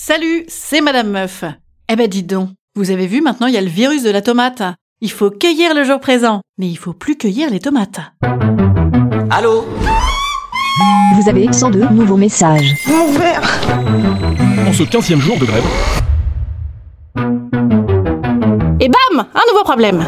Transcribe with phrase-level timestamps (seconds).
[0.00, 1.42] Salut, c'est Madame Meuf.
[1.88, 4.22] Eh ben dites donc, vous avez vu maintenant il y a le virus de la
[4.22, 4.62] tomate.
[5.00, 7.98] Il faut cueillir le jour présent, mais il faut plus cueillir les tomates.
[9.28, 9.66] Allô
[11.16, 12.76] Vous avez 102 nouveaux messages.
[12.86, 15.64] En ce 15e jour de grève,
[18.78, 20.06] Et bam Un nouveau problème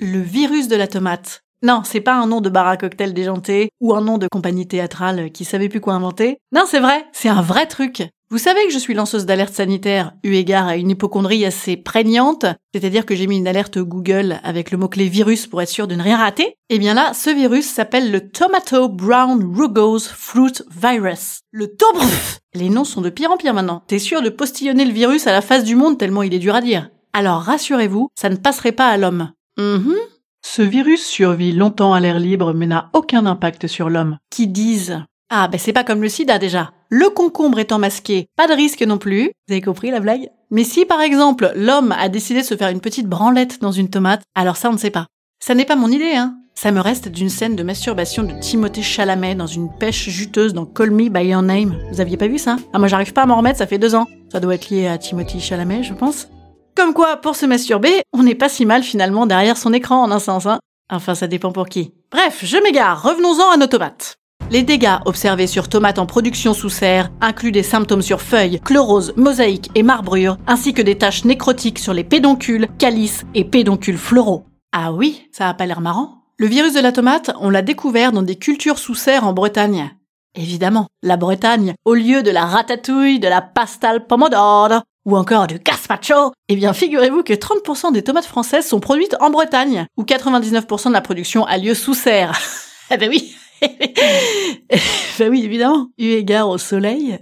[0.00, 1.44] Le virus de la tomate.
[1.62, 4.66] Non, c'est pas un nom de bar à cocktail déjanté ou un nom de compagnie
[4.66, 6.38] théâtrale qui savait plus quoi inventer.
[6.52, 8.02] Non, c'est vrai, c'est un vrai truc.
[8.32, 12.46] Vous savez que je suis lanceuse d'alerte sanitaire, eu égard à une hypochondrie assez prégnante,
[12.72, 15.96] c'est-à-dire que j'ai mis une alerte Google avec le mot-clé virus pour être sûr de
[15.96, 16.54] ne rien rater.
[16.68, 21.40] Eh bien là, ce virus s'appelle le Tomato Brown Rugose Fruit Virus.
[21.50, 23.82] Le TOBRF Les noms sont de pire en pire maintenant.
[23.88, 26.54] T'es sûr de postillonner le virus à la face du monde tellement il est dur
[26.54, 26.88] à dire.
[27.12, 29.32] Alors rassurez-vous, ça ne passerait pas à l'homme.
[29.58, 29.96] Mhm.
[30.42, 34.18] Ce virus survit longtemps à l'air libre mais n'a aucun impact sur l'homme.
[34.30, 36.72] Qui disent Ah ben c'est pas comme le sida déjà.
[36.88, 39.30] Le concombre étant masqué, pas de risque non plus.
[39.46, 40.28] Vous avez compris la blague?
[40.50, 43.90] Mais si par exemple l'homme a décidé de se faire une petite branlette dans une
[43.90, 45.06] tomate, alors ça on ne sait pas.
[45.42, 46.36] Ça n'est pas mon idée, hein.
[46.54, 50.66] Ça me reste d'une scène de masturbation de Timothée Chalamet dans une pêche juteuse dans
[50.66, 51.78] Call Me By Your Name.
[51.90, 52.56] Vous aviez pas vu ça?
[52.72, 54.06] Ah moi j'arrive pas à m'en remettre, ça fait deux ans.
[54.32, 56.28] Ça doit être lié à Timothée Chalamet, je pense.
[56.76, 60.10] Comme quoi, pour se masturber, on n'est pas si mal finalement derrière son écran en
[60.10, 60.58] un sens, hein.
[60.90, 61.92] Enfin, ça dépend pour qui.
[62.10, 64.16] Bref, je m'égare, revenons-en à nos tomates.
[64.50, 69.12] Les dégâts observés sur tomates en production sous serre incluent des symptômes sur feuilles, chlorose,
[69.16, 74.46] mosaïque et marbrure, ainsi que des taches nécrotiques sur les pédoncules, calices et pédoncules floraux.
[74.72, 76.24] Ah oui, ça a pas l'air marrant.
[76.36, 79.94] Le virus de la tomate, on l'a découvert dans des cultures sous serre en Bretagne.
[80.34, 85.46] Évidemment, la Bretagne, au lieu de la ratatouille, de la pasta al pomodoro, ou encore
[85.46, 90.04] du gazpacho, eh bien figurez-vous que 30% des tomates françaises sont produites en Bretagne, où
[90.04, 92.38] 99% de la production a lieu sous serre.
[92.90, 93.34] eh ben oui
[95.18, 97.18] Ben oui, évidemment, eu égard au soleil.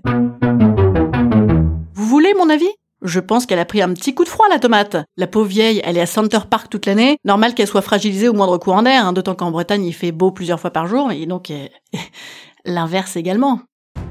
[1.95, 2.71] Vous voulez mon avis?
[3.03, 4.97] Je pense qu'elle a pris un petit coup de froid, la tomate.
[5.17, 7.17] La pauvre vieille, elle est à Center Park toute l'année.
[7.25, 10.33] Normal qu'elle soit fragilisée au moindre courant d'air, hein, d'autant qu'en Bretagne, il fait beau
[10.33, 11.67] plusieurs fois par jour, et donc euh,
[12.65, 13.61] l'inverse également.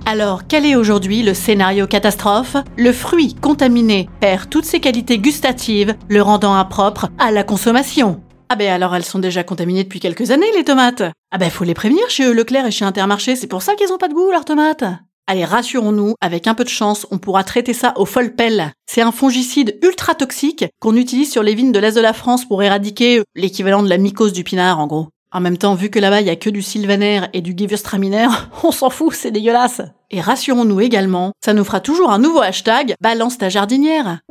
[0.09, 2.55] Alors, quel est aujourd'hui le scénario catastrophe?
[2.77, 8.21] Le fruit contaminé perd toutes ses qualités gustatives, le rendant impropre à la consommation.
[8.47, 11.03] Ah ben alors elles sont déjà contaminées depuis quelques années les tomates.
[11.29, 13.97] Ah ben faut les prévenir chez Leclerc et chez Intermarché, c'est pour ça qu'elles ont
[13.97, 14.85] pas de goût leurs tomates.
[15.27, 18.71] Allez, rassurons-nous, avec un peu de chance, on pourra traiter ça au folle pelle.
[18.89, 22.45] C'est un fongicide ultra toxique qu'on utilise sur les vignes de l'Est de la France
[22.45, 25.09] pour éradiquer l'équivalent de la mycose du pinard en gros.
[25.37, 28.25] En même temps, vu que là-bas il y a que du sylvaner et du gewürztraminer,
[28.63, 29.83] on s'en fout, c'est dégueulasse.
[30.09, 34.21] Et rassurons-nous également, ça nous fera toujours un nouveau hashtag balance ta jardinière.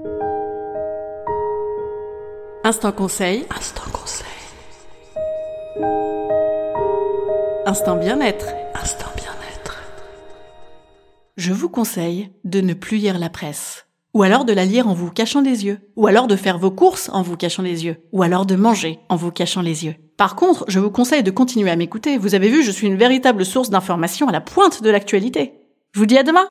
[2.64, 3.46] Instant conseil.
[3.56, 4.26] Instant conseil.
[7.66, 8.46] Instant bien-être.
[8.74, 9.78] Instant bien-être.
[11.36, 13.86] Je vous conseille de ne plus lire la presse.
[14.12, 15.78] Ou alors de la lire en vous cachant les yeux.
[15.94, 17.98] Ou alors de faire vos courses en vous cachant les yeux.
[18.10, 19.94] Ou alors de manger en vous cachant les yeux.
[20.16, 22.16] Par contre, je vous conseille de continuer à m'écouter.
[22.16, 25.52] Vous avez vu, je suis une véritable source d'information à la pointe de l'actualité.
[25.92, 26.46] Je vous dis à demain